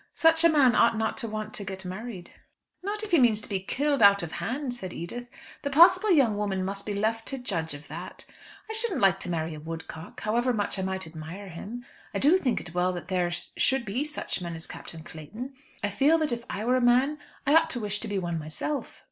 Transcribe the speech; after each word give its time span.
Such 0.15 0.43
a 0.43 0.49
man 0.49 0.73
ought 0.73 0.97
not 0.97 1.15
to 1.19 1.27
want 1.27 1.53
to 1.53 1.63
get 1.63 1.85
married." 1.85 2.31
"Not 2.81 3.03
if 3.03 3.11
he 3.11 3.19
means 3.19 3.39
to 3.41 3.47
be 3.47 3.59
killed 3.59 4.01
out 4.01 4.23
of 4.23 4.31
hand," 4.31 4.73
said 4.73 4.93
Edith. 4.93 5.29
"The 5.61 5.69
possible 5.69 6.09
young 6.09 6.35
woman 6.35 6.65
must 6.65 6.87
be 6.87 6.95
left 6.95 7.27
to 7.27 7.37
judge 7.37 7.75
of 7.75 7.87
that. 7.87 8.25
I 8.67 8.73
shouldn't 8.73 8.99
like 9.01 9.19
to 9.19 9.29
marry 9.29 9.53
a 9.53 9.59
'woodcock,' 9.59 10.21
however 10.21 10.53
much 10.53 10.79
I 10.79 10.81
might 10.81 11.05
admire 11.05 11.49
him. 11.49 11.85
I 12.15 12.17
do 12.17 12.39
think 12.39 12.59
it 12.59 12.73
well 12.73 12.91
that 12.93 13.09
there 13.09 13.29
should 13.29 13.85
be 13.85 14.03
such 14.03 14.41
men 14.41 14.55
as 14.55 14.65
Captain 14.65 15.03
Clayton. 15.03 15.53
I 15.83 15.91
feel 15.91 16.17
that 16.17 16.31
if 16.31 16.45
I 16.49 16.65
were 16.65 16.77
a 16.77 16.81
man 16.81 17.19
I 17.45 17.53
ought 17.53 17.69
to 17.69 17.79
wish 17.79 17.99
to 17.99 18.07
be 18.07 18.17
one 18.17 18.39
myself. 18.39 18.99